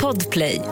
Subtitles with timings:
[0.00, 0.62] Podplay.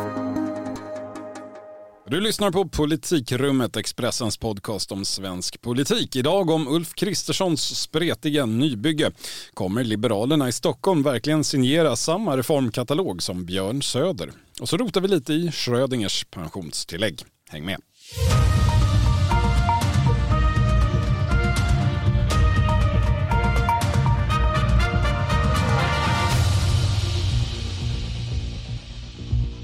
[2.07, 6.17] Du lyssnar på Politikrummet, Expressens podcast om svensk politik.
[6.17, 9.11] Idag om Ulf Kristerssons spretiga nybygge.
[9.55, 14.33] Kommer Liberalerna i Stockholm verkligen signera samma reformkatalog som Björn Söder?
[14.61, 17.23] Och så rotar vi lite i Schrödingers pensionstillägg.
[17.51, 17.81] Häng med.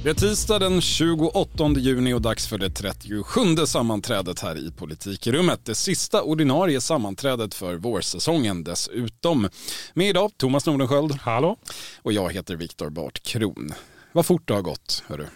[0.04, 5.64] Det är tisdag den 28 juni och dags för det 37 sammanträdet här i Politikrummet.
[5.64, 9.48] Det sista ordinarie sammanträdet för vårsäsongen dessutom.
[9.94, 11.12] Med idag Thomas Nordenskjöld.
[11.12, 11.56] Hallå.
[12.02, 13.72] Och jag heter Viktor Bart Kron.
[14.12, 15.26] Vad fort det har gått, hörru.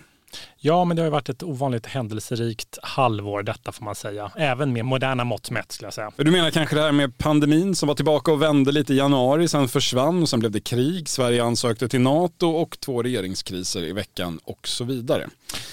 [0.61, 4.31] Ja, men det har varit ett ovanligt händelserikt halvår detta får man säga.
[4.37, 6.11] Även med moderna mått mätt skulle jag säga.
[6.17, 9.49] Du menar kanske det här med pandemin som var tillbaka och vände lite i januari,
[9.49, 11.09] sen försvann och sen blev det krig.
[11.09, 15.29] Sverige ansökte till NATO och två regeringskriser i veckan och så vidare.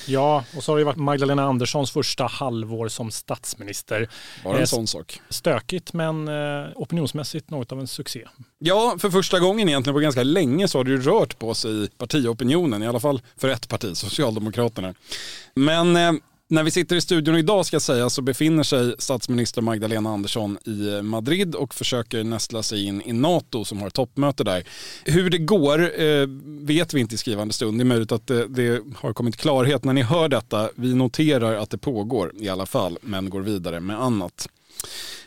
[0.07, 4.09] Ja, och så har det varit Magdalena Anderssons första halvår som statsminister.
[4.43, 5.21] Bara en eh, sån sak.
[5.29, 8.27] Stökigt men eh, opinionsmässigt något av en succé.
[8.59, 11.83] Ja, för första gången egentligen på ganska länge så har det ju rört på sig
[11.83, 14.74] i partiopinionen, i alla fall för ett parti, Socialdemokraterna.
[15.55, 16.11] Men eh,
[16.47, 21.01] när vi sitter i studion idag ska säga så befinner sig statsminister Magdalena Andersson i
[21.01, 24.63] Madrid och försöker nästla sig in i NATO som har toppmöte där.
[25.05, 27.79] Hur det går eh, vet vi inte i skrivande stund.
[27.79, 30.69] Det är möjligt att det, det, har kommit klarhet när ni hör detta.
[30.75, 34.49] Vi noterar att det pågår i alla fall men går vidare med annat.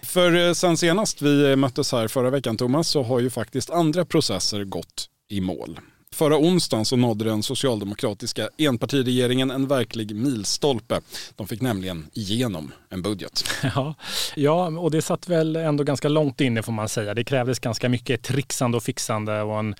[0.02, 4.04] För eh, sen senast vi möttes här förra veckan Thomas så har ju faktiskt andra
[4.04, 5.80] processer gått i mål.
[6.10, 11.00] Förra onsdagen så nådde den socialdemokratiska enpartiregeringen en verklig milstolpe.
[11.36, 13.44] De fick nämligen igenom en budget.
[13.74, 13.94] Ja,
[14.36, 17.14] ja, och det satt väl ändå ganska långt inne får man säga.
[17.14, 19.74] Det krävdes ganska mycket trixande och fixande och en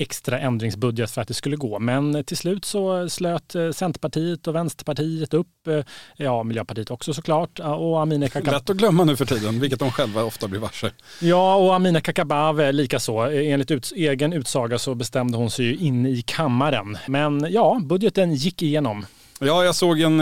[0.00, 1.78] extra ändringsbudget för att det skulle gå.
[1.78, 5.84] Men till slut så slöt eh, Centerpartiet och Vänsterpartiet upp, eh,
[6.16, 7.58] ja Miljöpartiet också såklart.
[7.58, 8.58] Och Amineh Kakabaveh.
[8.58, 10.90] Lätt att glömma nu för tiden, vilket de själva ofta blir varse.
[11.20, 13.18] Ja, och Amineh Kakabaveh likaså.
[13.18, 16.98] Enligt ut, egen utsaga så bestämde hon sig ju in i kammaren.
[17.06, 19.06] Men ja, budgeten gick igenom.
[19.40, 20.20] Ja, jag såg en,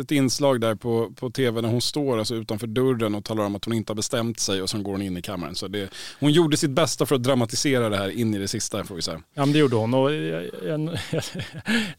[0.00, 3.56] ett inslag där på, på tv när hon står alltså utanför dörren och talar om
[3.56, 5.54] att hon inte har bestämt sig och sen går hon in i kammaren.
[5.54, 5.90] Så det,
[6.20, 9.02] hon gjorde sitt bästa för att dramatisera det här in i det sista får vi
[9.02, 9.20] säga.
[9.34, 9.94] Ja, men det gjorde hon.
[9.94, 10.10] Och,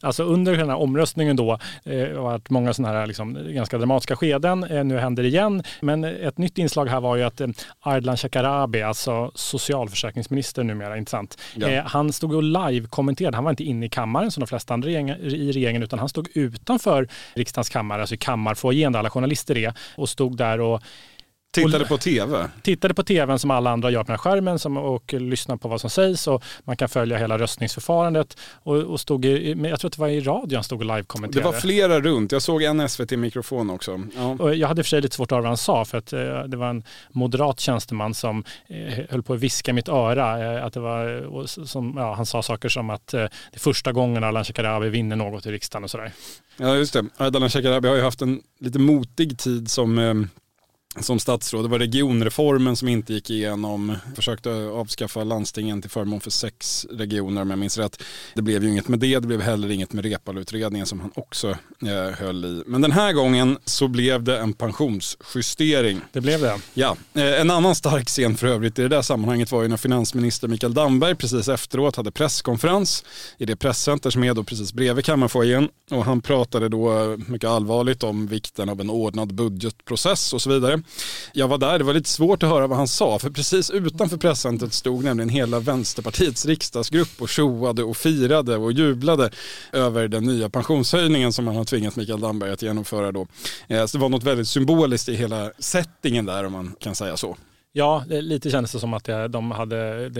[0.00, 4.16] alltså under den här omröstningen då eh, har varit många sådana här liksom, ganska dramatiska
[4.16, 4.64] skeden.
[4.64, 5.62] Eh, nu händer det igen.
[5.80, 7.48] Men ett nytt inslag här var ju att eh,
[7.80, 11.38] Ardalan Shekarabi, alltså socialförsäkringsminister numera, inte sant?
[11.54, 11.68] Ja.
[11.68, 13.36] Eh, han stod och live-kommenterade.
[13.36, 16.28] Han var inte inne i kammaren som de flesta andra i regeringen utan han stod
[16.34, 20.82] utanför riksdagens kammare, alltså i kammarfoajén där alla journalister är och stod där och
[21.64, 22.50] Tittade på tv?
[22.62, 25.68] Tittade på tvn som alla andra gör på den här skärmen som, och lyssnade på
[25.68, 28.36] vad som sägs och man kan följa hela röstningsförfarandet.
[28.52, 31.48] Och, och stod i, jag tror att det var i radion stod och live-kommenterade.
[31.48, 34.00] Det var flera runt, jag såg en SVT-mikrofon också.
[34.16, 34.36] Ja.
[34.38, 36.42] Och jag hade för sig lite svårt att höra vad han sa för att eh,
[36.42, 40.56] det var en moderat tjänsteman som eh, höll på att viska mitt öra.
[40.56, 43.92] Eh, att det var, som, ja, han sa saker som att eh, det är första
[43.92, 46.12] gången Ardalan Shekarabi vinner något i riksdagen och sådär.
[46.56, 50.14] Ja just det, Ardalan Shekarabi har ju haft en lite motig tid som eh,
[51.00, 51.64] som statsråd.
[51.64, 53.96] Det var regionreformen som inte gick igenom.
[54.16, 58.02] Försökte avskaffa landstingen till förmån för sex regioner om jag minns rätt.
[58.34, 59.18] Det blev ju inget med det.
[59.18, 61.48] Det blev heller inget med Reepaluutredningen som han också
[61.82, 62.62] eh, höll i.
[62.66, 66.00] Men den här gången så blev det en pensionsjustering.
[66.12, 66.58] Det blev det.
[66.74, 66.96] Ja.
[67.14, 70.48] Eh, en annan stark scen för övrigt i det där sammanhanget var ju när finansminister
[70.48, 73.04] Mikael Damberg precis efteråt hade presskonferens
[73.38, 75.68] i det presscenter som är då precis bredvid kammarfoajén.
[75.90, 80.82] Och han pratade då mycket allvarligt om vikten av en ordnad budgetprocess och så vidare.
[81.32, 84.16] Jag var där, det var lite svårt att höra vad han sa för precis utanför
[84.16, 89.30] presscentret stod nämligen hela Vänsterpartiets riksdagsgrupp och tjoade och firade och jublade
[89.72, 93.26] över den nya pensionshöjningen som man har tvingat Mikael Damberg att genomföra då.
[93.68, 97.16] Eh, så det var något väldigt symboliskt i hela settingen där om man kan säga
[97.16, 97.36] så.
[97.72, 100.10] Ja, lite kändes det som att de hade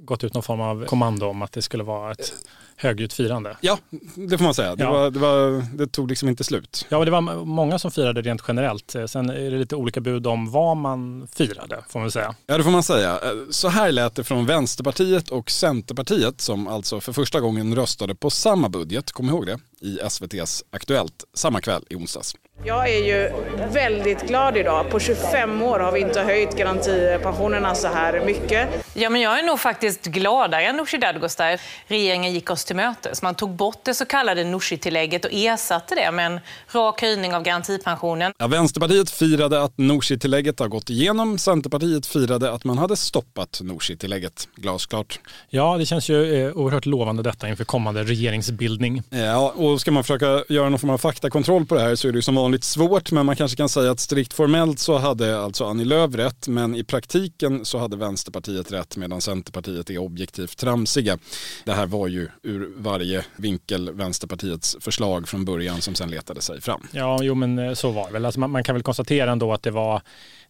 [0.00, 2.32] gått ut någon form av kommando om att det skulle vara ett
[2.76, 3.56] högljutt firande.
[3.60, 3.78] Ja,
[4.14, 4.76] det får man säga.
[4.76, 4.92] Det, ja.
[4.92, 6.86] var, det, var, det, tog liksom inte slut.
[6.88, 8.96] Ja, det var många som firade rent generellt.
[9.06, 12.34] Sen är det lite olika bud om vad man firade, får man säga.
[12.46, 13.20] Ja, det får man säga.
[13.50, 18.30] Så här lät det från Vänsterpartiet och Centerpartiet som alltså för första gången röstade på
[18.30, 22.34] samma budget, kom ihåg det, i SVTs Aktuellt samma kväll i onsdags.
[22.64, 23.30] Jag är ju
[23.72, 24.90] väldigt glad idag.
[24.90, 28.68] På 25 år har vi inte höjt garantipensionerna så här mycket.
[28.94, 31.60] Ja, men jag är nog faktiskt gladare än Nooshi Dadgostar.
[31.86, 33.22] Regeringen gick oss till mötes.
[33.22, 37.42] Man tog bort det så kallade Nooshi-tillägget och ersatte det med en rak höjning av
[37.42, 38.32] garantipensionen.
[38.38, 41.38] Ja, Vänsterpartiet firade att Nooshi-tillägget har gått igenom.
[41.38, 44.48] Centerpartiet firade att man hade stoppat Nooshi-tillägget.
[44.56, 45.20] Glasklart.
[45.48, 49.02] Ja, det känns ju eh, oerhört lovande detta inför kommande regeringsbildning.
[49.10, 52.12] Ja, och ska man försöka göra någon form av faktakontroll på det här så är
[52.12, 55.40] det ju som vanligt svårt, men man kanske kan säga att strikt formellt så hade
[55.40, 60.58] alltså Annie Lööf rätt, men i praktiken så hade Vänsterpartiet rätt medan Centerpartiet är objektivt
[60.58, 61.18] tramsiga.
[61.64, 66.60] Det här var ju ur varje vinkel Vänsterpartiets förslag från början som sen letade sig
[66.60, 66.86] fram.
[66.90, 68.24] Ja, jo men eh, så var det väl.
[68.24, 70.02] Alltså man, man kan väl konstatera ändå att det var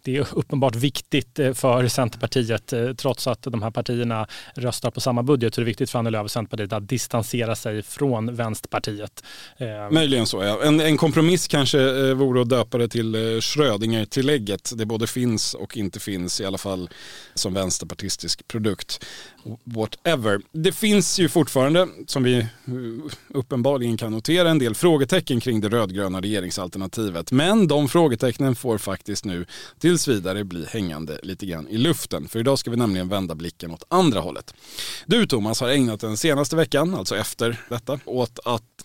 [0.06, 5.00] det är uppenbart viktigt eh, för Centerpartiet, eh, trots att de här partierna röstar på
[5.00, 8.34] samma budget, så är det viktigt för Annie Lööf och Centerpartiet att distansera sig från
[8.34, 9.24] Vänsterpartiet.
[9.56, 10.62] Eh, Möjligen så ja.
[10.62, 14.72] En, en kompromiss kanske vore att döpa det till Schrödinger-tillägget.
[14.76, 16.88] Det både finns och inte finns, i alla fall
[17.34, 19.04] som vänsterpartistisk produkt.
[19.64, 20.40] Whatever.
[20.52, 22.46] Det finns ju fortfarande, som vi
[23.28, 27.32] uppenbarligen kan notera, en del frågetecken kring det rödgröna regeringsalternativet.
[27.32, 29.46] Men de frågetecknen får faktiskt nu
[29.96, 32.28] tills vidare bli hängande lite grann i luften.
[32.28, 34.54] För idag ska vi nämligen vända blicken åt andra hållet.
[35.06, 38.75] Du Thomas har ägnat den senaste veckan, alltså efter detta, åt att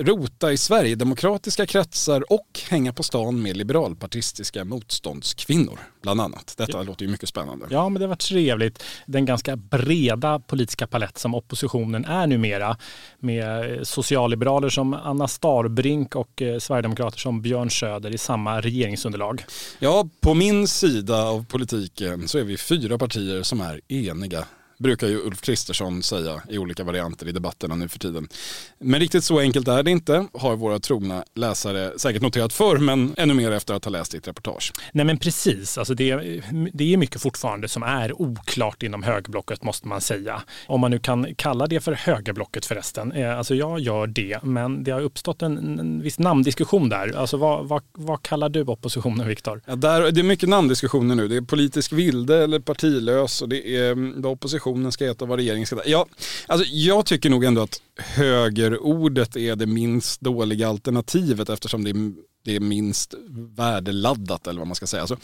[0.00, 6.54] rota i Sverigedemokratiska kretsar och hänga på stan med liberalpartistiska motståndskvinnor, bland annat.
[6.56, 7.66] Detta låter ju mycket spännande.
[7.70, 8.82] Ja, men det var trevligt.
[9.06, 12.76] Den ganska breda politiska palett som oppositionen är numera
[13.18, 19.44] med socialliberaler som Anna Starbrink och eh, sverigedemokrater som Björn Söder i samma regeringsunderlag.
[19.78, 24.44] Ja, på min sida av politiken så är vi fyra partier som är eniga
[24.78, 28.28] brukar ju Ulf Kristersson säga i olika varianter i debatterna nu för tiden.
[28.78, 33.14] Men riktigt så enkelt är det inte, har våra trogna läsare säkert noterat förr, men
[33.16, 34.72] ännu mer efter att ha läst ditt reportage.
[34.92, 36.16] Nej men precis, alltså det,
[36.72, 40.42] det är mycket fortfarande som är oklart inom högerblocket måste man säga.
[40.66, 43.12] Om man nu kan kalla det för högerblocket förresten.
[43.12, 47.16] Eh, alltså jag gör det, men det har uppstått en, en viss namndiskussion där.
[47.16, 49.60] Alltså vad, vad, vad kallar du oppositionen, Viktor?
[49.66, 51.28] Ja, där, det är mycket namndiskussioner nu.
[51.28, 54.32] Det är politisk vilde eller partilös och det är mm, vad
[54.68, 55.88] oppositionen ska heta vad regeringen ska heta.
[55.88, 56.06] Ja,
[56.46, 62.12] alltså jag tycker nog ändå att högerordet är det minst dåliga alternativet eftersom det är,
[62.44, 63.14] det är minst
[63.56, 65.00] värdeladdat eller vad man ska säga.
[65.00, 65.16] Alltså,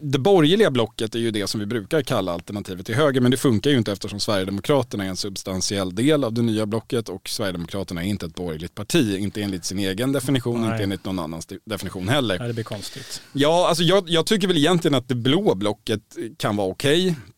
[0.00, 3.36] det borgerliga blocket är ju det som vi brukar kalla alternativet till höger men det
[3.36, 8.02] funkar ju inte eftersom Sverigedemokraterna är en substantiell del av det nya blocket och Sverigedemokraterna
[8.02, 10.70] är inte ett borgerligt parti, inte enligt sin egen definition, Nej.
[10.70, 12.38] inte enligt någon annans definition heller.
[12.38, 13.22] Nej, det blir konstigt.
[13.32, 16.02] Ja, alltså jag, jag tycker väl egentligen att det blå blocket
[16.38, 17.10] kan vara okej.
[17.10, 17.31] Okay.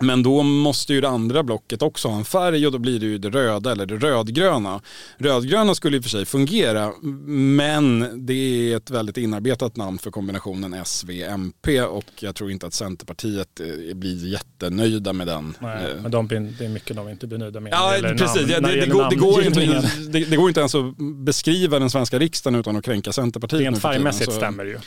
[0.00, 3.06] Men då måste ju det andra blocket också ha en färg och då blir det
[3.06, 4.80] ju det röda eller det rödgröna.
[5.18, 8.34] Rödgröna skulle i och för sig fungera men det
[8.72, 13.94] är ett väldigt inarbetat namn för kombinationen S-V-MP och jag tror inte att Centerpartiet eh,
[13.94, 15.56] blir jättenöjda med den.
[15.58, 17.72] Nej, men de, det är mycket de inte blir nöjda med.
[17.72, 18.48] Ja, precis.
[18.48, 21.90] Namn, det, det, går, det, går inte, det, det, går inte ens att beskriva den
[21.90, 23.60] svenska riksdagen utan att kränka Centerpartiet.
[23.60, 24.78] Rent färgmässigt stämmer det ju.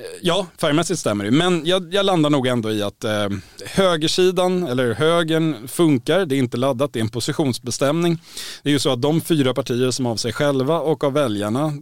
[0.00, 1.30] Eh, ja, färgmässigt stämmer det.
[1.30, 3.28] Men jag, jag landar nog ändå i att eh,
[3.66, 6.26] högersidan, eller högern, funkar.
[6.26, 8.22] Det är inte laddat, det är en positionsbestämning.
[8.62, 11.72] Det är ju så att de fyra partier som av sig själva och av väljarna,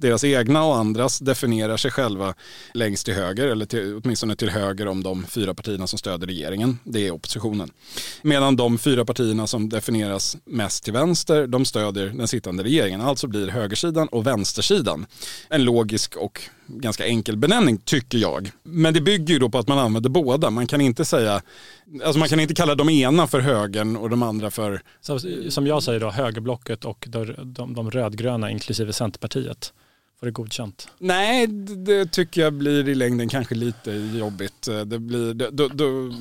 [0.00, 2.34] deras egna och andras, definierar sig själva
[2.74, 6.78] längst till höger, eller till, åtminstone till höger om de fyra partierna som stöder regeringen.
[6.84, 7.70] Det är oppositionen.
[8.22, 13.00] Medan de fyra partierna som definieras mest till vänster, de stödjer den sittande regeringen.
[13.00, 15.06] Alltså blir högersidan och vänstersidan
[15.48, 18.50] en logisk och ganska enkel benämning tycker jag.
[18.62, 20.50] Men det bygger ju då på att man använder båda.
[20.50, 21.42] Man kan inte säga,
[22.04, 24.82] alltså man kan inte kalla de ena för högern och de andra för...
[25.00, 25.18] Så,
[25.48, 29.72] som jag säger då, högerblocket och de, de, de rödgröna inklusive Centerpartiet.
[30.20, 30.88] Får det godkänt?
[30.98, 31.46] Nej,
[31.86, 34.68] det tycker jag blir i längden kanske lite jobbigt.
[34.86, 36.12] Det blir, då, då,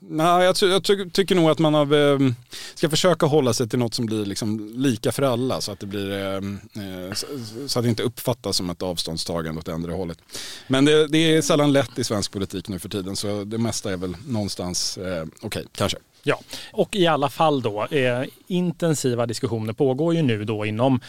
[0.00, 2.30] Nej, jag, jag ty tycker nog att man har, eh,
[2.74, 5.86] ska försöka hålla sig till något som blir liksom lika för alla så att det,
[5.86, 7.12] blir, ehm, eh, eh
[7.66, 10.18] så att det inte uppfattas som ett avståndstagande åt andra hållet.
[10.66, 13.92] Men det, det, är sällan lätt i svensk politik nu för tiden så det mesta
[13.92, 15.98] är väl någonstans eh, okej, okay, kanske.
[16.22, 16.40] Ja,
[16.72, 21.00] och i alla fall då, eh, intensiva diskussioner pågår ju nu då inom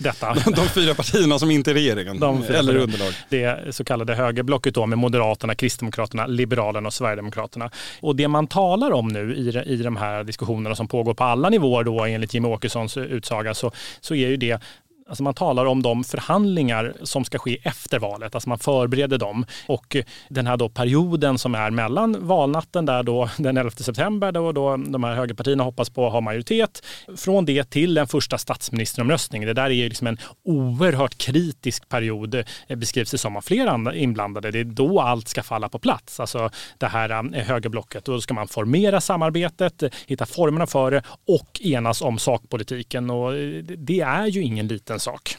[0.00, 0.34] detta.
[0.56, 3.12] De fyra partierna som inte är regeringen eller underlag.
[3.28, 7.70] Det så kallade högerblocket då med Moderaterna, Kristdemokraterna, Liberalerna och Sverigedemokraterna.
[8.00, 11.48] Och det man talar om nu i, i de här diskussionerna som pågår på alla
[11.48, 14.62] nivåer då enligt Jimmie Åkessons utsaga så, så är ju det
[15.10, 19.46] Alltså man talar om de förhandlingar som ska ske efter valet, alltså man förbereder dem.
[19.66, 19.96] Och
[20.28, 24.76] den här då perioden som är mellan valnatten där då den 11 september då, då
[24.76, 26.86] de här högerpartierna hoppas på att ha majoritet,
[27.16, 29.46] från det till den första statsministeromröstningen.
[29.46, 33.94] Det där är ju liksom en oerhört kritisk period, eh, beskrivs det som av flera
[33.94, 34.50] inblandade.
[34.50, 38.04] Det är då allt ska falla på plats, alltså det här eh, högerblocket.
[38.04, 43.10] Då ska man formera samarbetet, hitta formerna för det och enas om sakpolitiken.
[43.10, 45.36] Och eh, det är ju ingen liten sak.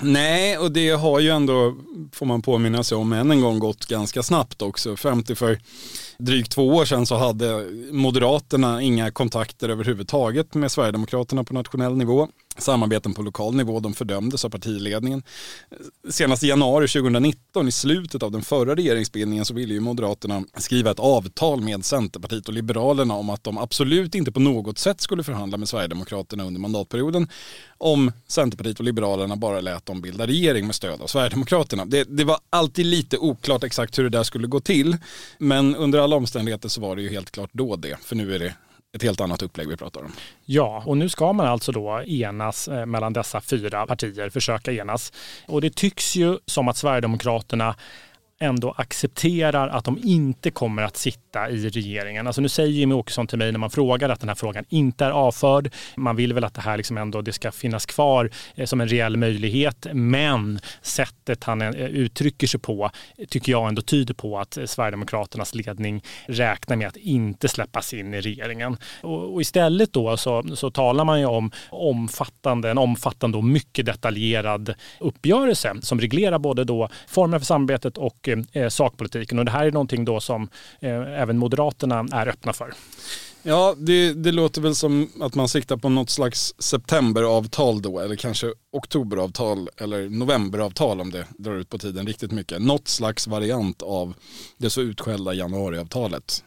[0.00, 1.74] Nej, och det har ju ändå,
[2.12, 4.96] får man påminna sig om, än en gång gått ganska snabbt också.
[4.96, 5.58] 50 för
[6.18, 12.28] drygt två år sedan så hade Moderaterna inga kontakter överhuvudtaget med Sverigedemokraterna på nationell nivå.
[12.58, 15.22] Samarbeten på lokal nivå, de fördömdes av partiledningen.
[16.10, 20.90] Senast i januari 2019, i slutet av den förra regeringsbildningen, så ville ju Moderaterna skriva
[20.90, 25.22] ett avtal med Centerpartiet och Liberalerna om att de absolut inte på något sätt skulle
[25.22, 27.28] förhandla med Sverigedemokraterna under mandatperioden
[27.78, 31.84] om Centerpartiet och Liberalerna bara lät dem bilda regering med stöd av Sverigedemokraterna.
[31.84, 34.96] Det, det var alltid lite oklart exakt hur det där skulle gå till,
[35.38, 38.38] men under alla omständigheter så var det ju helt klart då det, för nu är
[38.38, 38.54] det
[38.96, 40.12] ett helt annat upplägg vi pratar om.
[40.44, 45.12] Ja, och nu ska man alltså då enas eh, mellan dessa fyra partier, försöka enas.
[45.46, 47.74] Och det tycks ju som att Sverigedemokraterna
[48.42, 52.26] ändå accepterar att de inte kommer att sitta i regeringen.
[52.26, 55.04] Alltså nu säger Jimmie Åkesson till mig när man frågar att den här frågan inte
[55.04, 55.70] är avförd.
[55.96, 58.88] Man vill väl att det här liksom ändå det ska finnas kvar eh, som en
[58.88, 59.86] reell möjlighet.
[59.92, 62.90] Men sättet han eh, uttrycker sig på
[63.28, 68.14] tycker jag ändå tyder på att eh, Sverigedemokraternas ledning räknar med att inte släppas in
[68.14, 68.76] i regeringen.
[69.00, 73.86] Och, och istället då så, så talar man ju om omfattande, en omfattande och mycket
[73.86, 79.38] detaljerad uppgörelse som reglerar både då formerna för samarbetet och eh, sakpolitiken.
[79.38, 80.48] Och det här är någonting då som
[80.80, 82.74] eh, även Moderaterna är öppna för.
[83.42, 88.16] Ja, det, det, låter väl som att man siktar på något slags septemberavtal då, eller
[88.16, 92.62] kanske oktoberavtal eller novemberavtal om det drar ut på tiden riktigt mycket.
[92.62, 94.14] Något slags variant av
[94.58, 96.44] det så utskällda januariavtalet.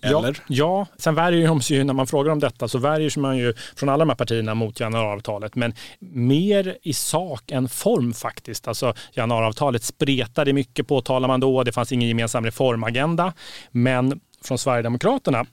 [0.00, 0.42] Eller?
[0.46, 3.22] Ja, ja, sen värjer de sig ju, när man frågar om detta så värjer sig
[3.22, 5.54] man ju från alla de här partierna mot januariavtalet.
[5.54, 5.74] Men
[6.12, 8.68] mer i sak än form faktiskt.
[8.68, 11.62] Alltså januariavtalet spretade mycket på, talar man då.
[11.64, 13.32] Det fanns ingen gemensam reformagenda.
[13.70, 15.46] Men från Sverigedemokraterna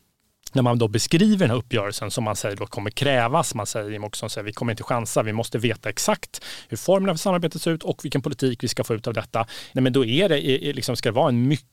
[0.54, 3.56] när man då beskriver den här uppgörelsen som man säger då kommer krävas.
[3.56, 7.20] Man säger också att vi kommer inte chansa, vi måste veta exakt hur formerna för
[7.20, 9.48] samarbetet ser ut och vilken politik vi ska få ut av detta.
[9.74, 10.40] Nej, men då är det,
[10.74, 11.68] liksom, ska det vara en mycket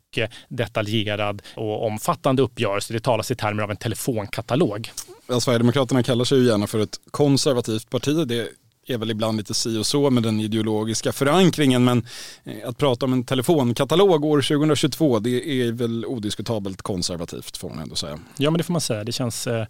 [0.48, 2.92] detaljerad och omfattande uppgörelse.
[2.92, 4.90] Det talas i termer av en telefonkatalog.
[5.26, 8.26] Ja, Sverigedemokraterna kallar sig ju gärna för ett konservativt parti.
[8.26, 8.48] Det
[8.86, 12.06] är väl ibland lite si och så med den ideologiska förankringen men
[12.44, 17.78] eh, att prata om en telefonkatalog år 2022 det är väl odiskutabelt konservativt får man
[17.78, 18.18] ändå säga.
[18.36, 19.04] Ja men det får man säga.
[19.04, 19.66] Det känns Eh,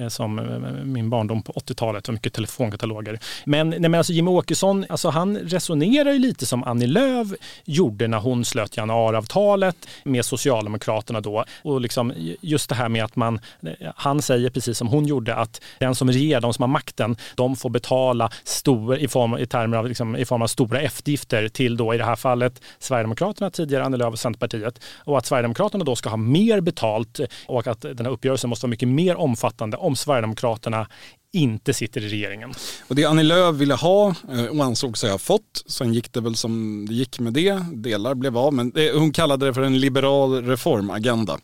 [0.00, 2.08] Eh, som eh, min barndom på 80-talet.
[2.08, 3.18] var mycket telefonkataloger.
[3.44, 7.28] Men, nej, men alltså Jimmie Åkesson, alltså han resonerar ju lite som Annie Lööf
[7.64, 11.44] gjorde när hon slöt januariavtalet med Socialdemokraterna då.
[11.62, 15.34] Och liksom just det här med att man, eh, han säger precis som hon gjorde
[15.34, 19.46] att den som regerar, de som har makten, de får betala stor, i, form, i,
[19.46, 23.50] termer av, liksom, i form av stora eftergifter till då i det här fallet Sverigedemokraterna,
[23.50, 24.80] tidigare Annie Lööf och Centerpartiet.
[25.04, 28.70] Och att Sverigedemokraterna då ska ha mer betalt och att den här uppgörelsen måste vara
[28.70, 30.86] mycket mer omfattande om Sverigedemokraterna
[31.32, 32.54] inte sitter i regeringen.
[32.88, 36.20] Och det Annie Lööf ville ha eh, och ansåg sig ha fått, sen gick det
[36.20, 39.62] väl som det gick med det, delar blev av, men det, hon kallade det för
[39.62, 41.38] en liberal reformagenda.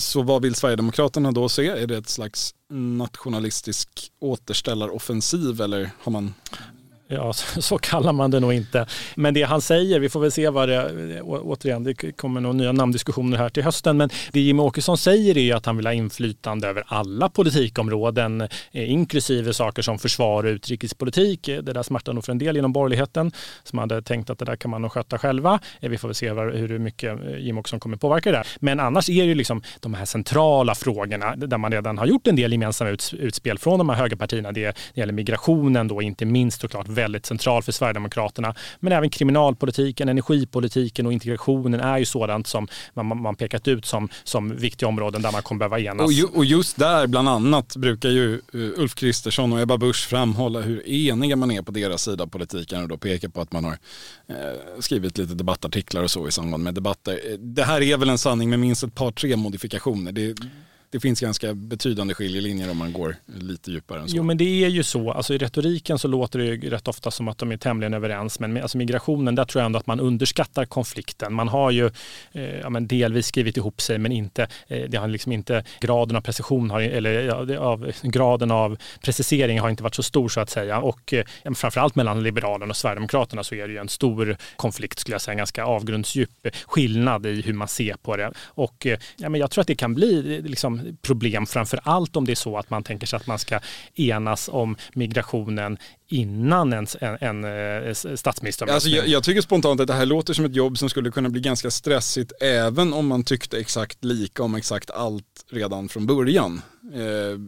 [0.00, 1.68] Så vad vill Sverigedemokraterna då se?
[1.68, 3.88] Är det ett slags nationalistisk
[4.20, 6.34] återställaroffensiv eller har man
[7.14, 8.86] Ja, så, kallar man det nog inte.
[9.14, 12.72] Men det han säger, vi får väl se vad det, återigen, det kommer nog nya
[12.72, 15.92] namndiskussioner här till hösten, men det Jimmie Åkesson säger är ju att han vill ha
[15.92, 21.48] inflytande över alla politikområden, eh, inklusive saker som försvar och utrikespolitik.
[21.48, 24.44] Eh, det där smärtar nog för en del inom borgerligheten som hade tänkt att det
[24.44, 25.60] där kan man nog sköta själva.
[25.80, 28.46] Eh, vi får väl se hur mycket Jimmy Jimmie Åkesson kommer påverka det där.
[28.60, 32.26] Men annars är det ju liksom de här centrala frågorna där man redan har gjort
[32.26, 34.52] en del gemensamma utspel från de här högerpartierna.
[34.52, 38.54] Det, det gäller migrationen då, inte minst såklart väldigt central för Sverigedemokraterna.
[38.80, 44.08] Men även kriminalpolitiken, energipolitiken och integrationen är ju sådant som man, man pekat ut som,
[44.24, 46.06] som viktiga områden där man kommer behöva enas.
[46.06, 50.08] Och, ju, och just där bland annat brukar ju eh, Ulf Kristersson och Ebba Busch
[50.08, 53.52] framhålla hur eniga man är på deras sida av politiken och då peka på att
[53.52, 53.78] man har
[54.28, 57.12] eh, skrivit lite debattartiklar och så i samband med debatter.
[57.12, 60.12] Eh, det här är väl en sanning med minst ett par tre modifikationer.
[60.12, 60.34] Det,
[60.94, 64.16] det finns ganska betydande skiljelinjer om man går lite djupare än så.
[64.16, 67.10] Jo men det är ju så, alltså i retoriken så låter det ju rätt ofta
[67.10, 69.86] som att de är tämligen överens men med, alltså migrationen där tror jag ändå att
[69.86, 71.34] man underskattar konflikten.
[71.34, 71.90] Man har ju
[72.32, 76.16] eh, ja, men delvis skrivit ihop sig men inte, eh, det har liksom inte, graden
[76.16, 80.40] av precision har, eller ja, av, graden av precisering har inte varit så stor så
[80.40, 81.24] att säga och eh,
[81.54, 85.32] framförallt mellan Liberalerna och Sverigedemokraterna så är det ju en stor konflikt skulle jag säga,
[85.32, 89.50] en ganska avgrundsdjup skillnad i hur man ser på det och eh, ja, men jag
[89.50, 92.70] tror att det kan bli eh, liksom, problem framför allt om det är så att
[92.70, 93.60] man tänker sig att man ska
[93.94, 97.44] enas om migrationen innan en, en, en
[97.84, 98.66] eh, statsminister.
[98.66, 101.28] Alltså jag, jag, tycker spontant att det här låter som ett jobb som skulle kunna
[101.28, 106.62] bli ganska stressigt även om man tyckte exakt lika om exakt allt redan från början.
[106.92, 107.38] Eh,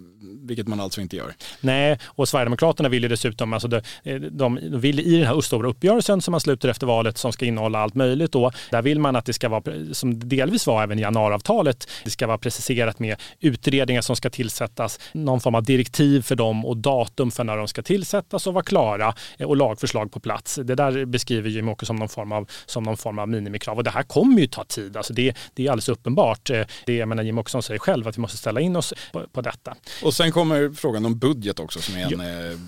[0.43, 1.35] vilket man alltså inte gör.
[1.61, 5.69] Nej, och Sverigedemokraterna vill ju dessutom, alltså de, eh, de vill i den här stora
[5.69, 9.16] uppgörelsen som man sluter efter valet som ska innehålla allt möjligt då, där vill man
[9.16, 9.62] att det ska vara,
[9.93, 15.00] som delvis var även i januariavtalet, det ska vara preciserat med utredningar som ska tillsättas,
[15.12, 18.64] någon form av direktiv för dem och datum för när de ska tillsättas och vara
[18.64, 20.59] klara eh, och lagförslag på plats.
[20.64, 23.85] Det där beskriver Jimmie Åkesson som någon form av, som någon form av minimikrav och
[23.85, 24.97] det här kommer ju ta tid.
[24.97, 26.50] Alltså det, det är alldeles uppenbart.
[26.50, 28.95] Eh, det, jag menar, Jimmie Åkesson säger själv att vi måste ställa in oss
[29.26, 29.76] på, på detta.
[30.02, 32.50] Och sen kommer frågan om budget också som är en ja.
[32.50, 32.59] Eh,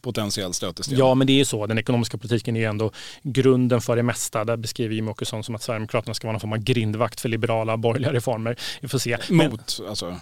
[0.00, 0.98] potentiell stötesten.
[0.98, 1.66] Ja, men det är så.
[1.66, 2.90] Den ekonomiska politiken är ändå
[3.22, 4.44] grunden för det mesta.
[4.44, 7.76] Där beskriver Jimmie Åkesson som att Sverigedemokraterna ska vara någon form av grindvakt för liberala
[7.76, 8.56] borgerliga reformer.
[8.80, 9.18] Vi får se.
[9.28, 10.16] Mot, men, alltså?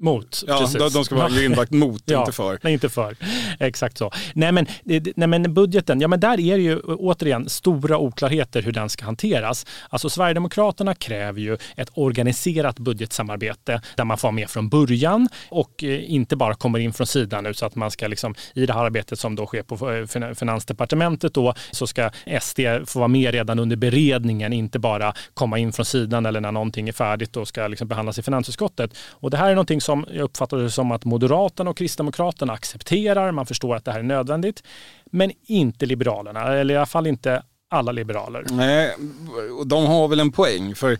[0.00, 0.44] Mot.
[0.46, 0.92] Ja, precis.
[0.92, 2.58] de ska vara grindvakt mot, ja, inte för.
[2.62, 3.16] Nej, inte för.
[3.60, 4.10] Exakt så.
[4.34, 8.72] Nej men, nej, men budgeten, ja men där är det ju återigen stora oklarheter hur
[8.72, 9.66] den ska hanteras.
[9.88, 16.12] Alltså Sverigedemokraterna kräver ju ett organiserat budgetsamarbete där man får med från början och eh,
[16.12, 18.84] inte bara kommer in från sidan nu så att man ska liksom i det här
[18.84, 23.58] arbetet som då sker på eh, Finansdepartementet då så ska SD få vara med redan
[23.58, 27.66] under beredningen, inte bara komma in från sidan eller när någonting är färdigt och ska
[27.66, 28.90] liksom behandlas i finansutskottet.
[29.10, 33.32] Och det här är någonting som jag uppfattar det som att Moderaterna och Kristdemokraterna accepterar.
[33.32, 34.62] Man förstår att det här är nödvändigt.
[35.10, 38.44] Men inte Liberalerna, eller i alla fall inte alla liberaler.
[38.50, 38.94] Nej,
[39.58, 40.74] och de har väl en poäng.
[40.74, 40.98] för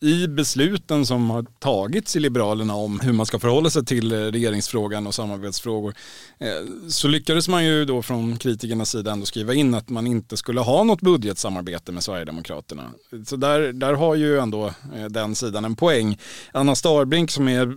[0.00, 4.16] i besluten som har tagits i Liberalerna om hur man ska förhålla sig till eh,
[4.16, 5.94] regeringsfrågan och samarbetsfrågor
[6.38, 10.36] eh, så lyckades man ju då från kritikernas sida ändå skriva in att man inte
[10.36, 12.90] skulle ha något budgetsamarbete med Sverigedemokraterna.
[13.26, 16.18] Så där, där har ju ändå eh, den sidan en poäng.
[16.52, 17.74] Anna Starbrink som är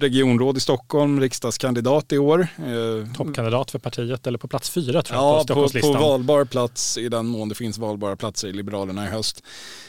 [0.00, 2.46] regionråd i Stockholm, riksdagskandidat i år.
[2.58, 6.44] Eh, Toppkandidat för partiet eller på plats fyra tror jag ja, på på, på valbar
[6.44, 9.42] plats i den mån det finns valbara platser i Liberalerna i höst.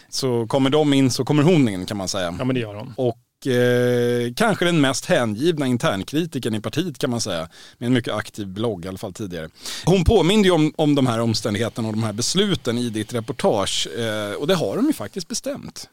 [0.09, 2.35] Så kommer de in så kommer hon in kan man säga.
[2.39, 2.93] Ja men det gör hon.
[2.97, 3.17] Och
[3.47, 7.47] eh, kanske den mest hängivna internkritikern i partiet kan man säga.
[7.77, 9.49] Med en mycket aktiv blogg i alla fall tidigare.
[9.85, 13.87] Hon påminde ju om, om de här omständigheterna och de här besluten i ditt reportage.
[13.97, 15.89] Eh, och det har de ju faktiskt bestämt.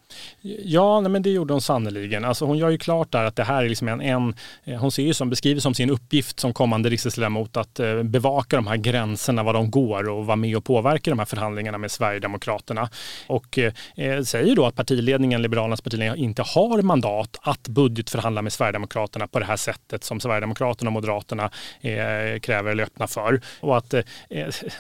[0.64, 2.24] Ja, nej, men det gjorde hon sannerligen.
[2.24, 4.92] Alltså, hon gör ju klart där att det här är liksom en, en eh, hon
[4.92, 8.76] ser ju som, beskriver som sin uppgift som kommande riksdagsledamot att eh, bevaka de här
[8.76, 12.88] gränserna, var de går och vara med och påverka de här förhandlingarna med Sverigedemokraterna.
[13.26, 18.52] Och eh, eh säger då att partiledningen, Liberalernas partiledning, inte har mandat att budgetförhandla med
[18.52, 23.40] Sverigedemokraterna på det här sättet som Sverigedemokraterna och Moderaterna eh, kräver eller öppnar för.
[23.60, 24.02] Och att eh,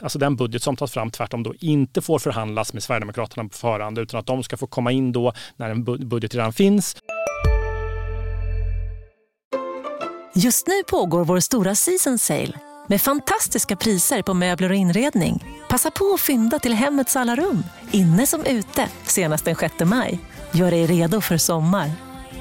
[0.02, 3.98] alltså den budget som tas fram tvärtom då inte får förhandlas med Sverigedemokraterna på förhand
[3.98, 6.96] utan att de ska få komma in då när en budget redan finns.
[10.34, 12.52] Just nu pågår vår stora season sale
[12.88, 15.44] med fantastiska priser på möbler och inredning.
[15.68, 20.18] Passa på att fynda till hemmets alla rum, inne som ute, senast den 6 maj.
[20.50, 22.07] Gör dig redo för sommar.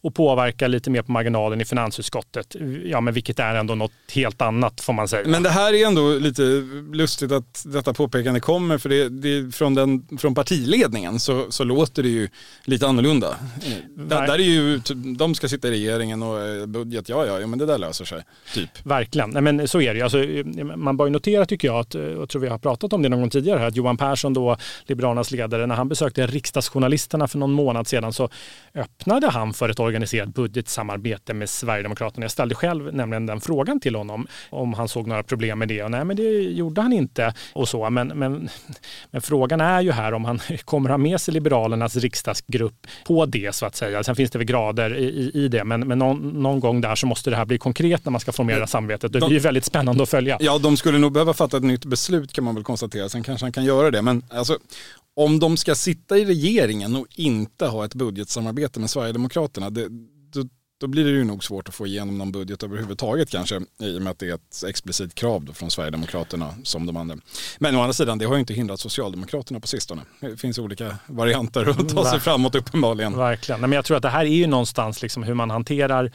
[0.00, 2.56] och påverka lite mer på marginalen i finansutskottet.
[2.84, 5.28] Ja, men vilket är ändå något helt annat får man säga.
[5.28, 6.42] Men det här är ändå lite
[6.92, 12.02] lustigt att detta påpekande kommer för det, det från, den, från partiledningen så, så låter
[12.02, 12.28] det ju
[12.64, 13.36] lite annorlunda.
[13.94, 14.80] Där, där, är ju,
[15.16, 18.04] de ska sitta i regeringen och eh, budget, ja ja, ja men det där löser
[18.04, 18.22] sig.
[18.54, 18.70] Typ.
[18.82, 20.18] Verkligen, Nej, men så är det alltså,
[20.76, 23.20] Man bör ju notera tycker jag, att, jag tror vi har pratat om det någon
[23.20, 24.56] gång tidigare här, att Johan Persson då,
[24.86, 28.28] Liberalernas ledare, när han besökte riksdagsjournalisterna för någon månad sedan så
[28.74, 32.24] öppnade han för ett organiserat budgetsamarbete med Sverigedemokraterna.
[32.24, 35.82] Jag ställde själv nämligen den frågan till honom om han såg några problem med det
[35.82, 37.90] och nej men det gjorde han inte och så.
[37.90, 38.48] Men, men,
[39.10, 43.54] men frågan är ju här om han kommer ha med sig Liberalernas riksdagsgrupp på det
[43.54, 44.04] så att säga.
[44.04, 47.06] Sen finns det väl grader i, i det men, men någon, någon, gång där så
[47.06, 49.12] måste det här bli konkret när man ska formera samarbetet.
[49.12, 50.36] Det blir ju väldigt spännande att följa.
[50.40, 53.08] Ja, de skulle nog behöva fatta ett nytt beslut kan man väl konstatera.
[53.08, 54.02] Sen kanske han kan göra det.
[54.02, 54.58] Men alltså,
[55.18, 59.88] om de ska sitta i regeringen och inte ha ett budgetsamarbete med Sverigedemokraterna, det,
[60.32, 60.44] då,
[60.80, 64.02] då blir det ju nog svårt att få igenom någon budget överhuvudtaget kanske i och
[64.02, 67.16] med att det är ett explicit krav från Sverigedemokraterna som de andra.
[67.58, 70.02] Men å andra sidan, det har ju inte hindrat Socialdemokraterna på sistone.
[70.20, 73.16] Det finns olika varianter att ta sig framåt uppenbarligen.
[73.16, 76.12] Verkligen, men jag tror att det här är ju någonstans liksom hur man hanterar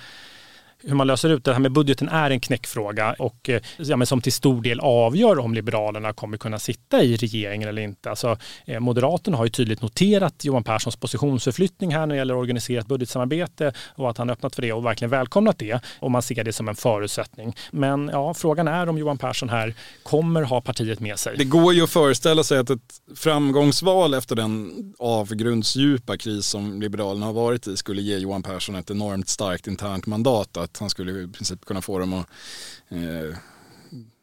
[0.83, 4.07] hur man löser ut det här med budgeten är en knäckfråga och eh, ja, men
[4.07, 8.09] som till stor del avgör om Liberalerna kommer kunna sitta i regeringen eller inte.
[8.09, 12.87] Alltså, eh, Moderaterna har ju tydligt noterat Johan Perssons positionsförflyttning här när det gäller organiserat
[12.87, 16.53] budgetsamarbete och att han öppnat för det och verkligen välkomnat det och man ser det
[16.53, 17.55] som en förutsättning.
[17.71, 21.37] Men ja, frågan är om Johan Persson här kommer ha partiet med sig.
[21.37, 27.25] Det går ju att föreställa sig att ett framgångsval efter den avgrundsdjupa kris som Liberalerna
[27.25, 31.11] har varit i skulle ge Johan Persson ett enormt starkt internt mandat att han skulle
[31.11, 32.27] i princip kunna få dem att
[32.89, 33.37] eh,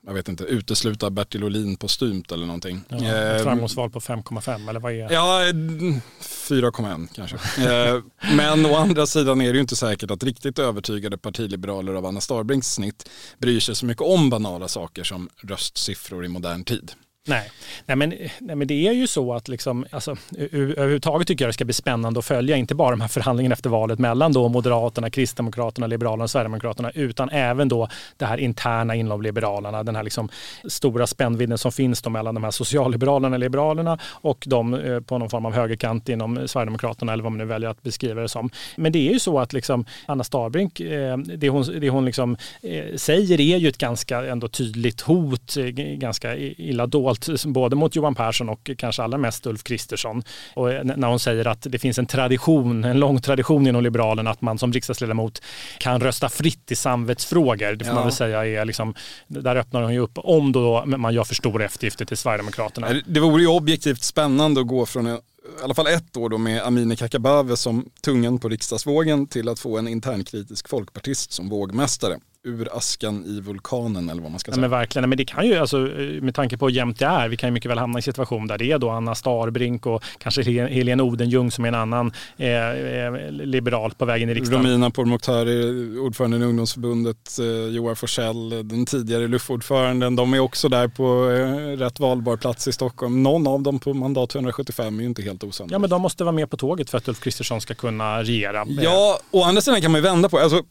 [0.07, 2.85] jag vet inte, utesluta Bertil Olin på stymt eller någonting.
[2.89, 5.15] Ja, ett framgångsval på 5,5 eller vad är det?
[5.15, 7.37] Ja, 4,1 kanske.
[7.37, 8.03] Eh,
[8.37, 12.21] men å andra sidan är det ju inte säkert att riktigt övertygade partiliberaler av Anna
[12.21, 13.09] Starbrinks snitt
[13.39, 16.93] bryr sig så mycket om banala saker som röstsiffror i modern tid.
[17.29, 17.51] Nej.
[17.87, 20.17] Nej, men, nej, men det är ju så att liksom, alltså,
[20.53, 23.71] överhuvudtaget tycker jag det ska bli spännande att följa, inte bara de här förhandlingarna efter
[23.71, 29.23] valet mellan då Moderaterna, Kristdemokraterna, Liberalerna och Sverigedemokraterna, utan även då det här interna inom
[29.23, 30.29] Liberalerna, den här liksom
[30.69, 35.31] stora spännvidden som finns då mellan de här socialliberalerna, Liberalerna och de eh, på någon
[35.31, 38.51] form av högerkant inom Sverigedemokraterna eller vad man nu väljer att beskriva det som.
[38.77, 42.37] Men det är ju så att liksom Anna Starbrink, eh, det hon, det hon liksom,
[42.63, 47.77] eh, säger är ju ett ganska ändå tydligt hot, eh, ganska illa dolt dolt både
[47.77, 50.23] mot Johan Persson och kanske allra mest Ulf Kristersson.
[50.55, 54.41] Och när hon säger att det finns en tradition, en lång tradition inom Liberalerna att
[54.41, 55.43] man som riksdagsledamot
[55.79, 57.73] kan rösta fritt i samvetsfrågor.
[57.73, 57.95] Det får ja.
[57.95, 58.95] man väl säga är liksom,
[59.27, 63.03] där öppnar hon ju upp om då man gör för stora eftergifter till Sverigedemokraterna.
[63.07, 66.63] Det vore ju objektivt spännande att gå från i alla fall ett år då med
[66.63, 72.77] Amineh Kakabaveh som tungan på riksdagsvågen till att få en internkritisk folkpartist som vågmästare ur
[72.77, 74.59] askan i vulkanen eller vad man ska säga.
[74.59, 75.77] Ja, men verkligen, men det kan ju, alltså,
[76.23, 78.47] med tanke på hur jämnt det är, vi kan ju mycket väl hamna i situation
[78.47, 82.71] där det är då Anna Starbrink och kanske Helene Odenjung som är en annan eh,
[82.71, 84.67] eh, liberal på vägen i riksdagen.
[84.67, 90.89] Romina Pourmokhtari, ordförande i ungdomsförbundet, eh, Joar Forsell, den tidigare LUF-ordföranden, de är också där
[90.89, 93.23] på eh, rätt valbar plats i Stockholm.
[93.23, 95.73] Någon av dem på mandat 175 är ju inte helt osannolikt.
[95.73, 98.67] Ja, men de måste vara med på tåget för att Ulf Kristersson ska kunna regera.
[98.69, 100.63] Ja, å andra sidan kan man ju vända på alltså,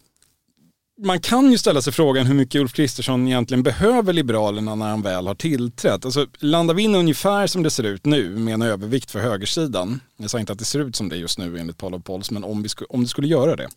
[1.01, 5.01] man kan ju ställa sig frågan hur mycket Ulf Kristersson egentligen behöver Liberalerna när han
[5.01, 6.05] väl har tillträtt.
[6.05, 9.99] Alltså, landar vi in ungefär som det ser ut nu med en övervikt för högersidan,
[10.17, 12.31] jag sa inte att det ser ut som det just nu enligt Paul och Pols,
[12.31, 13.67] men om, vi sku, om det skulle göra det,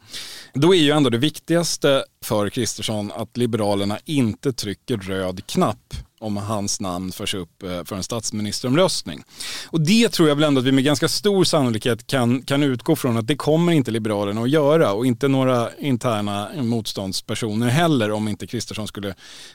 [0.55, 6.37] då är ju ändå det viktigaste för Kristersson att Liberalerna inte trycker röd knapp om
[6.37, 9.25] hans namn förs upp eh, för en statsministeromröstning.
[9.67, 12.97] Och det tror jag väl ändå att vi med ganska stor sannolikhet kan, kan utgå
[12.97, 18.29] från att det kommer inte Liberalerna att göra och inte några interna motståndspersoner heller om
[18.29, 19.09] inte Kristersson skulle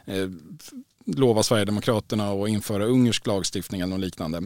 [0.05, 0.27] eh,
[1.15, 4.41] lova Sverigedemokraterna att införa ungersk lagstiftning eller något liknande.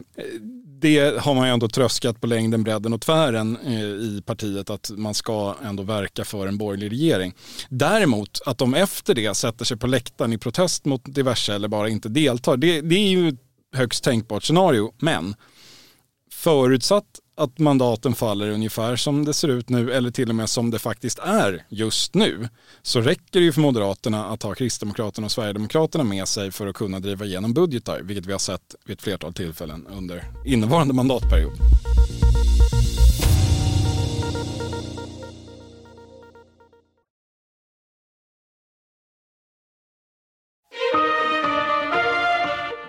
[0.82, 4.92] Det har man ju ändå tröskat på längden, bredden och tvären eh, i partiet att
[4.96, 7.34] man ska ändå verka för en borgerlig regering.
[7.70, 11.90] Däremot att de efter det sätter sig på läktaren i protest mot diverse eller bara
[11.90, 13.38] inte deltar, det, det är ju
[13.74, 14.94] högst tänkbart scenario.
[14.98, 15.36] Men
[16.32, 20.72] förutsatt att mandaten faller ungefär som det ser ut nu eller till och med som
[20.72, 22.50] det faktiskt är just nu
[22.82, 26.76] så räcker det ju för Moderaterna att ha Kristdemokraterna och Sverigedemokraterna med sig för att
[26.76, 31.54] kunna driva igenom budgetar, vilket vi har sett vid ett flertal tillfällen under innevarande mandatperiod.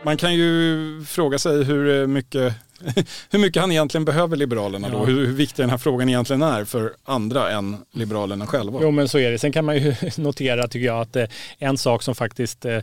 [0.04, 2.54] Man kan ju fråga sig hur mycket
[3.30, 5.04] hur mycket han egentligen behöver Liberalerna då, ja.
[5.04, 8.78] hur, hur viktig den här frågan egentligen är för andra än Liberalerna själva.
[8.82, 9.38] Jo men så är det.
[9.38, 11.24] Sen kan man ju notera tycker jag att eh,
[11.58, 12.78] en sak som faktiskt, eh,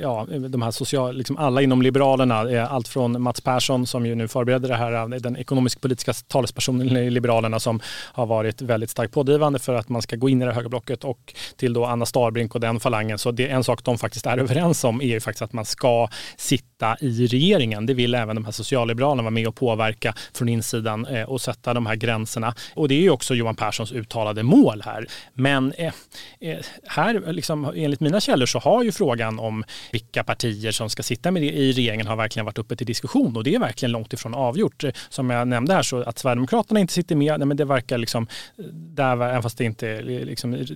[0.00, 4.28] ja de här social, liksom alla inom Liberalerna, allt från Mats Persson som ju nu
[4.28, 7.80] förbereder det här, den ekonomisk-politiska talespersonen i Liberalerna som
[8.12, 11.04] har varit väldigt starkt pådrivande för att man ska gå in i det höga blocket
[11.04, 13.18] och till då Anna Starbrink och den falangen.
[13.18, 15.64] Så det är en sak de faktiskt är överens om är ju faktiskt att man
[15.64, 17.86] ska sitta i regeringen.
[17.86, 21.40] Det vill även de här socialliberalerna Liberalerna vara med och påverka från insidan eh, och
[21.40, 22.54] sätta de här gränserna.
[22.74, 25.06] Och det är ju också Johan Perssons uttalade mål här.
[25.34, 25.92] Men eh,
[26.40, 31.02] eh här, liksom, enligt mina källor, så har ju frågan om vilka partier som ska
[31.02, 34.12] sitta med i regeringen har verkligen varit uppe till diskussion och det är verkligen långt
[34.12, 34.84] ifrån avgjort.
[34.84, 37.98] Eh, som jag nämnde här så att Sverigedemokraterna inte sitter med, nej, men det verkar
[37.98, 38.26] liksom,
[38.58, 40.66] eh, där, även fast det inte är liksom,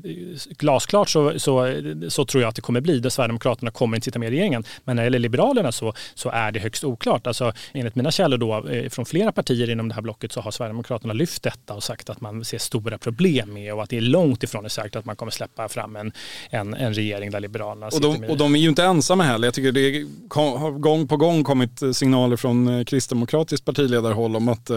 [0.59, 2.99] glasklart så, så, så tror jag att det kommer bli.
[2.99, 4.65] Där Sverigedemokraterna kommer inte sitta med i regeringen.
[4.85, 7.27] Men när det gäller Liberalerna så, så är det högst oklart.
[7.27, 10.51] Alltså, enligt mina källor då, eh, från flera partier inom det här blocket så har
[10.51, 14.01] Sverigedemokraterna lyft detta och sagt att man ser stora problem med och att det är
[14.01, 16.13] långt ifrån säkert att man kommer släppa fram en,
[16.51, 18.31] en, en regering där Liberalerna och de, med.
[18.31, 19.47] Och de är ju inte ensamma heller.
[19.47, 24.71] Jag tycker det har gång på gång kommit signaler från kristdemokratiskt partiledarhåll om att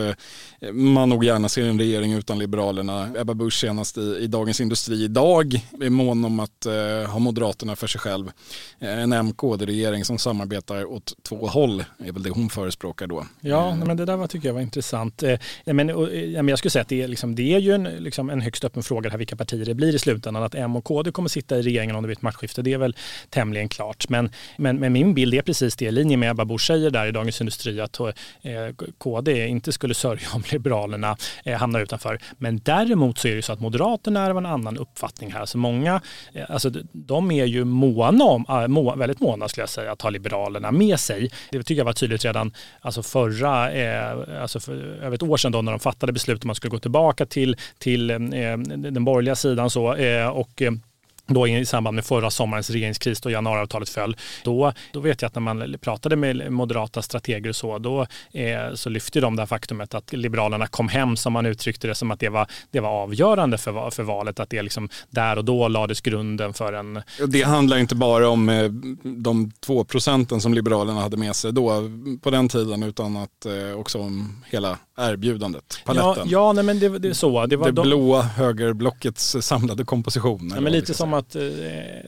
[0.72, 3.10] man nog gärna ser en regering utan Liberalerna.
[3.18, 6.68] Ebba Busch senast i, i Dagens Industri idag är mån om att
[7.08, 8.32] ha Moderaterna för sig själv.
[8.80, 13.27] En MKD-regering som samarbetar åt två håll är väl det hon förespråkar då.
[13.42, 15.24] Ja, men det där var, tycker jag var intressant.
[15.24, 15.32] Eh,
[15.66, 18.42] eh men, jag skulle säga att det är, liksom, det är ju en, liksom, en
[18.42, 20.44] högst öppen fråga här vilka partier det blir i slutändan.
[20.44, 22.78] Att M och KD kommer sitta i regeringen om det blir ett maktskifte, det är
[22.78, 22.96] väl
[23.30, 24.10] tämligen klart.
[24.10, 27.06] Men, men, men min bild är precis det i linje med Ebba Busch säger där
[27.06, 28.10] i Dagens Industri att eh,
[28.98, 32.20] KD inte skulle sörja om Liberalerna eh, hamnar utanför.
[32.38, 35.46] Men däremot så är det så att Moderaterna är av en annan uppfattning här.
[35.46, 36.02] Så många,
[36.34, 40.02] eh, alltså, de är ju måna om, eh, må, väldigt måna skulle jag säga, att
[40.02, 41.32] ha Liberalerna med sig.
[41.52, 45.52] Det tycker jag var tydligt redan alltså förra, eh, alltså för över ett år sedan
[45.52, 48.18] då när de fattade beslut om att man skulle gå tillbaka till, till eh,
[48.78, 50.72] den borgerliga sidan så, eh, och eh,
[51.28, 54.16] då i samband med förra sommarens regeringskris då januariavtalet föll.
[54.44, 58.74] Då, då vet jag att när man pratade med moderata strateger och så, då eh,
[58.74, 62.12] så lyfte de det här faktumet att Liberalerna kom hem, som man uttryckte det, som
[62.12, 64.40] att det var, det var avgörande för, för valet.
[64.40, 67.02] Att det liksom där och då lades grunden för en...
[67.28, 68.70] Det handlar inte bara om eh,
[69.04, 71.82] de två procenten som Liberalerna hade med sig då
[72.22, 76.14] på den tiden, utan att eh, också om hela erbjudandet, paletten.
[76.16, 77.46] Ja, ja nej, men det, det är så.
[77.46, 77.88] Det, var det de...
[77.88, 80.52] blåa högerblockets samlade komposition.
[80.56, 81.42] Ja, men lite som att eh,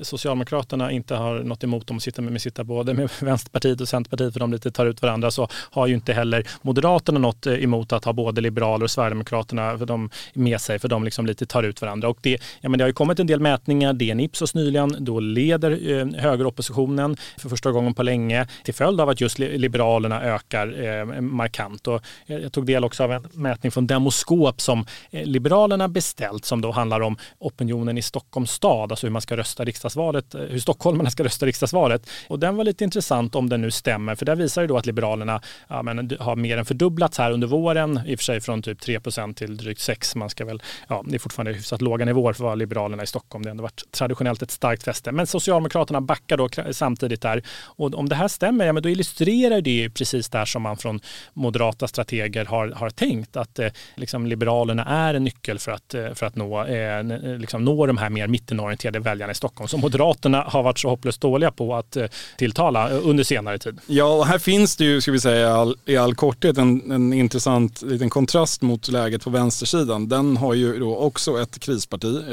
[0.02, 4.34] Socialdemokraterna inte har något emot att sitta med, med sitta både med Vänsterpartiet och Centerpartiet
[4.34, 7.94] för de lite tar ut varandra så har ju inte heller Moderaterna något eh, emot
[7.94, 11.64] att ha både Liberaler och Sverigedemokraterna för de med sig för de liksom lite tar
[11.64, 12.10] ut varandra.
[12.10, 15.20] Och det, ja, men det har ju kommit en del mätningar, DN Ipsos nyligen, då
[15.20, 20.84] leder eh, högeroppositionen för första gången på länge till följd av att just Liberalerna ökar
[20.84, 21.88] eh, markant.
[21.88, 26.62] Och jag tog del också av en mätning från Demoskop som eh, Liberalerna beställt som
[26.62, 30.60] då handlar om opinionen i Stockholms stad, alltså hur man ska rösta riksdagsvalet, eh, hur
[30.60, 32.10] stockholmarna ska rösta riksdagsvalet.
[32.28, 34.86] Och den var lite intressant om den nu stämmer, för där visar ju då att
[34.86, 38.62] Liberalerna ja, men, har mer än fördubblats här under våren, i och för sig från
[38.62, 39.00] typ 3
[39.36, 40.16] till drygt 6.
[40.16, 43.08] Man ska väl, ja, det är fortfarande hyfsat låga nivåer för att vara Liberalerna i
[43.08, 43.44] Stockholm.
[43.44, 45.12] Det har ändå varit traditionellt ett starkt fäste.
[45.12, 47.44] Men Socialdemokraterna backar då samtidigt där.
[47.64, 50.78] Och om det här stämmer, ja, men då illustrerar det ju precis där som man
[50.78, 51.00] från
[51.34, 56.14] moderata strateger har, har tänkt, att eh, liksom Liberalerna är en nyckel för att, eh,
[56.14, 59.82] för att nå, eh, eh, liksom nå de här mer mittenorienterade väljarna i Stockholm som
[59.82, 62.06] Moderaterna har varit så hopplöst dåliga på att eh,
[62.38, 63.80] tilltala eh, under senare tid.
[63.88, 67.14] Ja, och här finns det ju, ska vi säga all, i all korthet, en, en
[67.14, 70.10] intressant liten kontrast mot läget på vänstersidan.
[70.10, 72.24] Den har ju då också ett krisparti.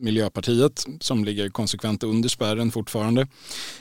[0.00, 3.26] Miljöpartiet som ligger konsekvent under spärren fortfarande.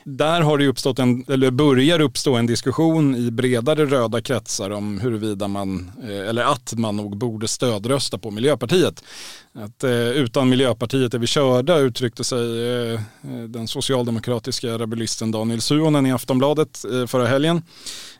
[0.04, 5.00] Där har det uppstått en, eller börjar uppstå en diskussion i bredare röda kretsar om
[5.00, 9.04] huruvida man, eh, eller att man nog borde stödrösta på Miljöpartiet.
[9.58, 13.00] Att eh, utan Miljöpartiet är vi körda uttryckte sig eh,
[13.48, 17.62] den socialdemokratiska rebellisten Daniel Suonen i Aftonbladet förra helgen.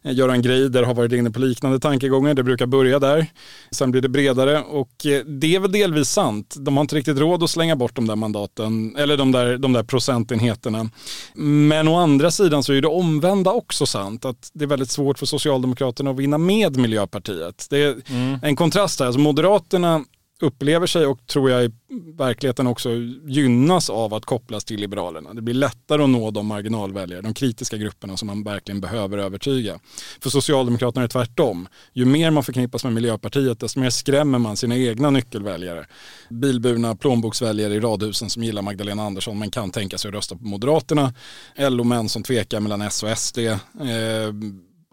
[0.04, 2.34] Göran Greider har varit inne på liknande tankegångar.
[2.34, 3.26] Det brukar börja där.
[3.72, 4.92] Sen blir det bredare och
[5.26, 6.56] det är väl delvis sant.
[6.60, 9.74] De har inte riktigt råd att slänga bort de där mandaten, eller de där, de
[9.74, 10.90] där procentenheterna.
[11.36, 14.26] Men å andra sidan så är det omvända också sant.
[14.26, 17.68] Att det är väldigt svårt för Socialdemokraterna att vinna med Miljöpartiet.
[17.70, 18.40] Det är mm.
[18.44, 19.08] en kontrast här.
[19.08, 20.04] Alltså Moderaterna
[20.42, 21.72] upplever sig och tror jag i
[22.18, 22.90] verkligheten också
[23.26, 25.34] gynnas av att kopplas till Liberalerna.
[25.34, 29.80] Det blir lättare att nå de marginalväljare, de kritiska grupperna som man verkligen behöver övertyga.
[30.22, 31.68] För Socialdemokraterna är det tvärtom.
[31.94, 35.86] Ju mer man förknippas med Miljöpartiet desto mer skrämmer man sina egna nyckelväljare.
[36.30, 40.44] Bilburna plånboksväljare i radhusen som gillar Magdalena Andersson men kan tänka sig att rösta på
[40.44, 41.14] Moderaterna.
[41.58, 43.38] LO-män som tvekar mellan S och SD.
[43.38, 43.58] Eh,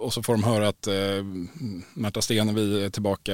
[0.02, 0.94] och så får de höra att eh,
[1.94, 3.32] Märta Stenevi är tillbaka,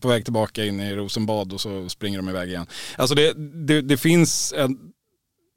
[0.00, 2.66] på väg tillbaka in i Rosenbad och så springer de iväg igen.
[2.96, 3.32] Alltså det,
[3.66, 4.78] det, det finns en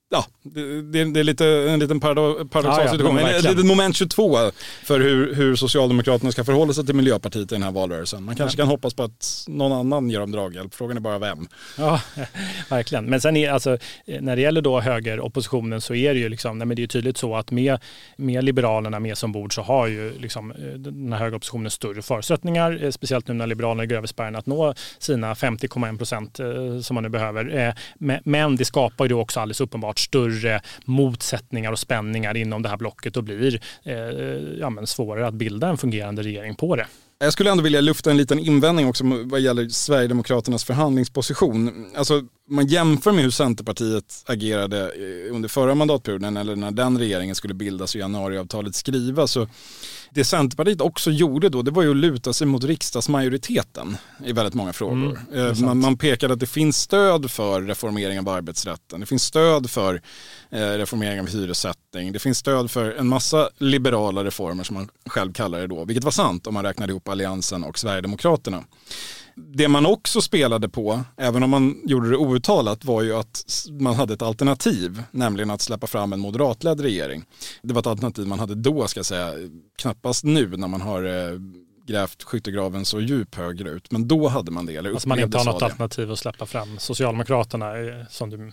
[0.10, 3.20] ja, det, det, är lite, en liten paradoxal ja, ja, situation.
[3.20, 4.38] Ett litet moment 22
[4.84, 8.24] för hur, hur Socialdemokraterna ska förhålla sig till Miljöpartiet i den här valrörelsen.
[8.24, 8.62] Man kanske ja.
[8.62, 10.76] kan hoppas på att någon annan ger dem draghjälp.
[10.76, 11.48] Frågan är bara vem.
[11.78, 12.02] Ja,
[12.70, 13.06] verkligen.
[13.06, 16.68] Men sen är, alltså, när det gäller då högeroppositionen så är det ju liksom, nej,
[16.68, 17.80] men det är tydligt så att med,
[18.16, 22.92] med Liberalerna med som bord så har ju liksom, den här högeroppositionen större förutsättningar, eh,
[22.92, 27.04] speciellt nu när Liberalerna går över spärren, att nå sina 50,1 procent eh, som man
[27.04, 27.58] nu behöver.
[27.58, 32.70] Eh, men det skapar ju då också alldeles uppenbart större motsättningar och spänningar inom det
[32.70, 33.94] här blocket och blir eh,
[34.60, 36.88] ja, men svårare att bilda en fungerande regering på det.
[37.22, 41.86] Jag skulle ändå vilja lufta en liten invändning också vad gäller Sverigedemokraternas förhandlingsposition.
[41.96, 47.36] Alltså, man jämför med hur Centerpartiet agerade eh, under förra mandatperioden eller när den regeringen
[47.36, 49.48] skulle bildas och januariavtalet skrivas så
[50.12, 54.54] det Centerpartiet också gjorde då, det var ju att luta sig mot riksdagsmajoriteten i väldigt
[54.54, 55.20] många frågor.
[55.32, 59.24] Mm, eh, man, man pekade att det finns stöd för reformering av arbetsrätten, det finns
[59.24, 60.02] stöd för
[60.50, 65.34] eh, reformering av hyressättning, det finns stöd för en massa liberala reformer som man själv
[65.34, 68.64] kallar det då, vilket var sant om man räknade ihop Alliansen och Sverigedemokraterna
[69.54, 73.44] det man också spelade på, även om man gjorde det outtalat, var ju att
[73.80, 77.24] man hade ett alternativ, nämligen att släppa fram en moderatledd regering.
[77.62, 79.34] Det var ett alternativ man hade då, ska jag säga,
[79.78, 81.40] knappast nu när man har eh,
[81.88, 83.92] grävt skyttegraven så djup högerut.
[83.92, 84.76] Men då hade man det.
[84.76, 85.66] Eller alltså man inte har något det.
[85.66, 88.52] alternativ att släppa fram Socialdemokraterna eh, som du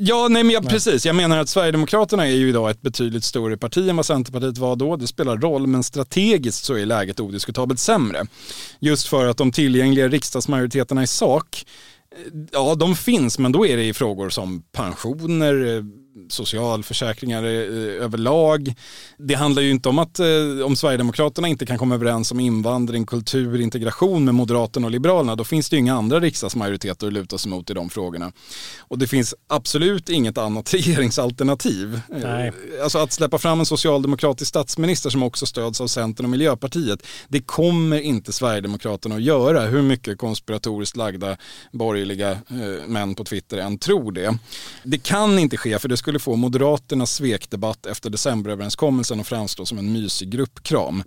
[0.00, 0.72] ja, nej, men jag, nej.
[0.72, 1.06] precis.
[1.06, 4.76] Jag menar att Sverigedemokraterna är ju idag ett betydligt större parti än vad Centerpartiet var
[4.76, 4.96] då.
[4.96, 8.26] Det spelar roll, men strategiskt så är läget odiskutabelt sämre.
[8.80, 11.64] Just för att de tillgängliga riksdagsmajoriteterna i sak,
[12.16, 15.82] eh, ja de finns, men då är det i frågor som pensioner, eh,
[16.28, 18.74] socialförsäkringar eh, överlag.
[19.18, 20.26] Det handlar ju inte om att eh,
[20.64, 25.44] om Sverigedemokraterna inte kan komma överens om invandring, kultur, integration med Moderaterna och Liberalerna, då
[25.44, 28.32] finns det ju inga andra riksdagsmajoriteter att luta sig mot i de frågorna.
[28.78, 32.00] Och det finns absolut inget annat regeringsalternativ.
[32.08, 32.52] Nej.
[32.82, 37.40] Alltså att släppa fram en socialdemokratisk statsminister som också stöds av Centern och Miljöpartiet, det
[37.40, 41.36] kommer inte Sverigedemokraterna att göra, hur mycket konspiratoriskt lagda
[41.72, 44.38] borgerliga eh, män på Twitter än tror det.
[44.82, 49.78] Det kan inte ske, för det skulle få Moderaternas svekdebatt efter decemberöverenskommelsen att framstå som
[49.78, 51.02] en mysig gruppkram.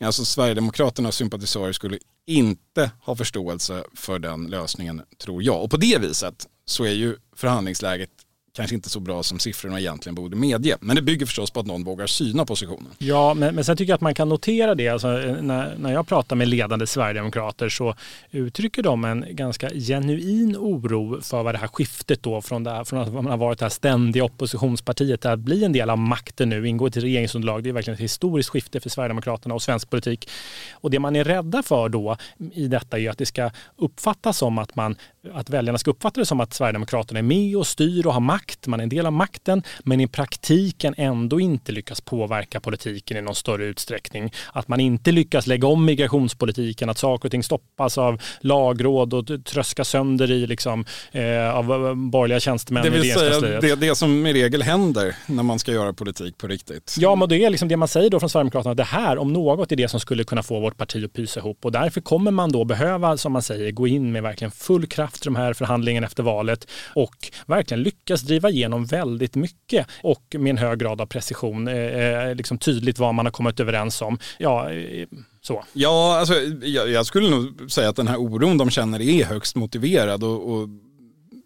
[0.00, 5.64] Alltså Sverigedemokraternas sympatisörer skulle inte ha förståelse för den lösningen tror jag.
[5.64, 8.10] Och på det viset så är ju förhandlingsläget
[8.52, 10.76] kanske inte så bra som siffrorna egentligen borde medge.
[10.80, 12.92] Men det bygger förstås på att någon vågar syna positionen.
[12.98, 14.88] Ja, men, men sen tycker jag att man kan notera det.
[14.88, 17.94] Alltså, eh, när, när jag pratar med ledande sverigedemokrater så
[18.30, 22.84] uttrycker de en ganska genuin oro för vad det här skiftet då från, det här,
[22.84, 26.48] från att man har varit det här ständiga oppositionspartiet att bli en del av makten
[26.48, 27.62] nu, ingå i ett regeringsunderlag.
[27.62, 30.28] Det är verkligen ett historiskt skifte för Sverigedemokraterna och svensk politik.
[30.72, 32.16] Och det man är rädda för då
[32.52, 34.96] i detta är att det ska uppfattas som att man
[35.32, 38.66] att väljarna ska uppfatta det som att Sverigedemokraterna är med och styr och har makt,
[38.66, 43.22] man är en del av makten, men i praktiken ändå inte lyckas påverka politiken i
[43.22, 44.32] någon större utsträckning.
[44.52, 49.44] Att man inte lyckas lägga om migrationspolitiken, att saker och ting stoppas av lagråd och
[49.44, 54.26] tröskas sönder i liksom, eh, av borgerliga tjänstemän det vill i säga det, det som
[54.26, 56.96] i regel händer när man ska göra politik på riktigt.
[56.98, 59.32] Ja, men det är liksom det man säger då från Sverigedemokraterna, att det här om
[59.32, 62.30] något är det som skulle kunna få vårt parti att pysa ihop och därför kommer
[62.30, 65.52] man då behöva, som man säger, gå in med verkligen full kraft haft de här
[65.52, 71.00] förhandlingarna efter valet och verkligen lyckas driva igenom väldigt mycket och med en hög grad
[71.00, 74.18] av precision, eh, eh liksom tydligt vad man har kommit överens om.
[74.38, 75.06] Ja, eh,
[75.42, 75.64] så.
[75.72, 79.56] Ja, alltså, jag, jag, skulle nog säga att den här oron de känner är högst
[79.56, 80.68] motiverad och, och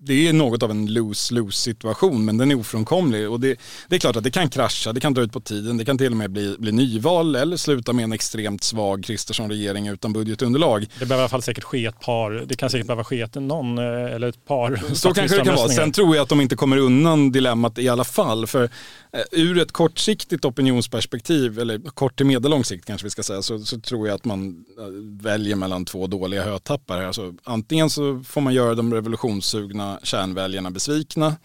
[0.06, 4.00] det är något av en lose-lose situation men den är ofrånkomlig och det, det, är
[4.00, 6.16] klart att det kan krascha, det kan dra ut på tiden, det kan till och
[6.16, 10.86] med bli, bli nyval eller sluta med en extremt svag Kristersson-regering utan budgetunderlag.
[10.98, 13.34] Det behöver i alla fall säkert ske ett par, det kan säkert behöva ske ett,
[13.34, 15.68] någon eh, eller ett par Så kanske det kan vara.
[15.68, 18.64] Sen tror jag att de inte kommer undan dilemmat i alla fall för
[19.12, 23.58] eh, ur ett kortsiktigt opinionsperspektiv, eller kort till medellång sikt kanske vi ska säga, så,
[23.58, 24.84] så tror jag att man eh,
[25.24, 27.02] väljer mellan två dåliga hötappar.
[27.02, 31.36] Alltså, antingen så får man göra de revolutionssugna kärnväljarna besvikna.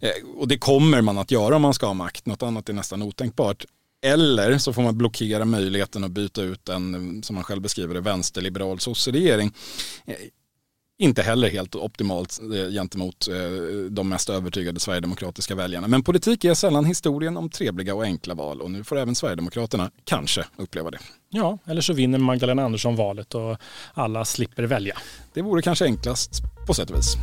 [0.00, 2.72] Eh, och det kommer man att göra om man ska ha makt, något annat är
[2.72, 3.64] nästan otänkbart.
[4.02, 8.00] Eller så får man blockera möjligheten att byta ut en, som man själv beskriver det,
[8.00, 9.52] vänsterliberal sosseregering.
[10.06, 10.14] Eh,
[10.98, 13.28] inte heller helt optimalt eh, gentemot
[13.90, 15.88] de mest övertygade sverigedemokratiska väljarna.
[15.88, 19.90] Men politik är sällan historien om trevliga och enkla val och nu får även Sverigedemokraterna
[20.04, 20.98] kanske uppleva det.
[21.28, 23.56] Ja, eller så vinner Magdalena Andersson valet och
[23.94, 24.98] alla slipper välja.
[25.34, 27.16] Det vore kanske enklast på sätt och vis.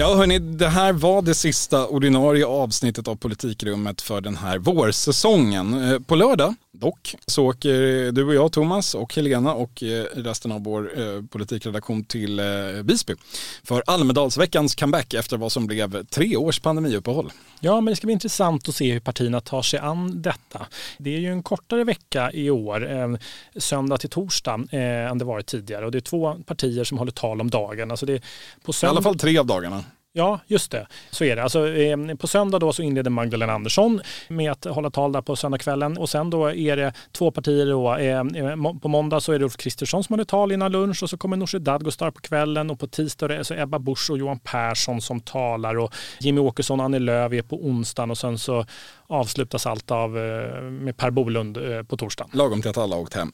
[0.00, 5.92] Ja hörni, det här var det sista ordinarie avsnittet av Politikrummet för den här vårsäsongen.
[5.92, 10.52] Eh, på lördag dock så åker du och jag Thomas och Helena och eh, resten
[10.52, 12.40] av vår eh, politikredaktion till
[12.84, 13.14] Visby
[13.62, 17.32] för Almedalsveckans comeback efter vad som blev tre års pandemiuppehåll.
[17.60, 20.66] Ja, men det ska bli intressant att se hur partierna tar sig an detta.
[20.98, 23.18] Det är ju en kortare vecka i år,
[23.60, 27.40] söndag till torsdag, än det varit tidigare och det är två partier som håller tal
[27.40, 27.90] om dagen.
[27.90, 28.22] Alltså det
[28.64, 28.88] på sönd...
[28.88, 29.84] I alla fall tre av dagarna.
[30.18, 30.86] Ja, just det.
[31.10, 31.42] Så är det.
[31.42, 35.36] Alltså, eh, på söndag då så inleder Magdalena Andersson med att hålla tal där på
[35.36, 37.96] söndagskvällen och sen då är det två partier då.
[37.96, 41.16] Eh, på måndag så är det Ulf Kristersson som håller tal innan lunch och så
[41.16, 44.38] kommer Nooshi Dadgostar på kvällen och på tisdag är det så Ebba Busch och Johan
[44.38, 48.66] Persson som talar och Jimmy Åkesson och Annie Lööf är på onsdagen och sen så
[49.06, 52.30] avslutas allt av eh, med Per Bolund eh, på torsdagen.
[52.34, 53.32] Lagom till att alla har åkt hem.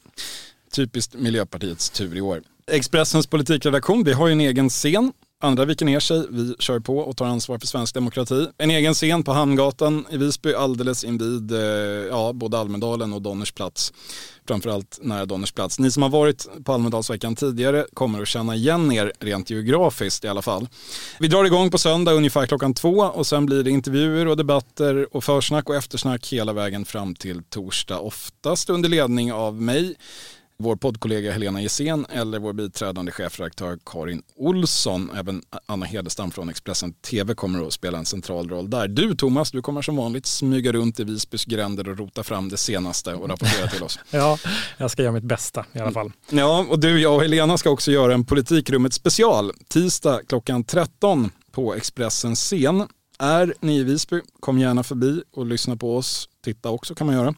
[0.72, 2.42] Typiskt Miljöpartiets tur i år.
[2.66, 5.12] Expressens politikredaktion, vi har ju en egen scen
[5.44, 6.26] Andra viker ner sig.
[6.30, 8.46] Vi kör på och tar ansvar för svensk demokrati.
[8.58, 11.58] En egen scen på Hamngatan i Visby alldeles invid eh,
[12.10, 13.92] ja, både Almedalen och Donners plats.
[14.48, 15.78] Framförallt nära Donners plats.
[15.78, 20.28] Ni som har varit på Almedalsveckan tidigare kommer att känna igen er rent geografiskt i
[20.28, 20.68] alla fall.
[21.18, 25.16] Vi drar igång på söndag ungefär klockan två och sen blir det intervjuer och debatter
[25.16, 27.98] och försnack och eftersnack hela vägen fram till torsdag.
[27.98, 29.94] Oftast under ledning av mig
[30.64, 35.10] vår poddkollega Helena Gissén eller vår biträdande chefredaktör Karin Olsson.
[35.16, 38.88] Även Anna Hedestam från Expressen TV kommer att spela en central roll där.
[38.88, 42.56] Du Thomas, du kommer som vanligt smyga runt i Visbys gränder och rota fram det
[42.56, 43.98] senaste och rapportera till oss.
[44.10, 44.38] ja,
[44.76, 46.12] jag ska göra mitt bästa i alla fall.
[46.30, 51.30] Ja, och du, jag och Helena ska också göra en Politikrummet special tisdag klockan 13
[51.52, 52.88] på Expressens scen.
[53.18, 56.28] Är ni i Visby, kom gärna förbi och lyssna på oss.
[56.44, 57.34] Titta också kan man göra.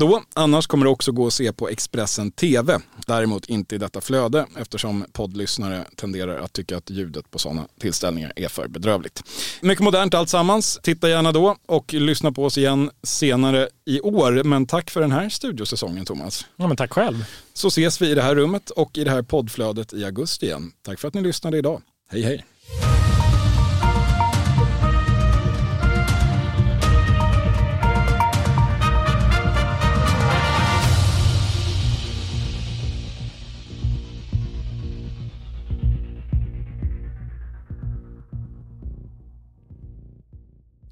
[0.00, 2.78] Då, annars kommer det också gå att se på Expressen TV.
[3.06, 8.32] Däremot inte i detta flöde eftersom poddlyssnare tenderar att tycka att ljudet på sådana tillställningar
[8.36, 9.22] är för bedrövligt.
[9.60, 10.78] Mycket modernt alltsammans.
[10.82, 14.42] Titta gärna då och lyssna på oss igen senare i år.
[14.44, 16.46] Men tack för den här studiosäsongen Thomas.
[16.56, 17.24] Ja, men tack själv.
[17.54, 20.72] Så ses vi i det här rummet och i det här poddflödet i augusti igen.
[20.82, 21.82] Tack för att ni lyssnade idag.
[22.10, 22.44] Hej hej.